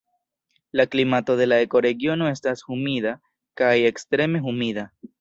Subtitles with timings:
[0.71, 3.15] La klimato de la ekoregiono estas humida
[3.63, 4.93] kaj ekstreme humida.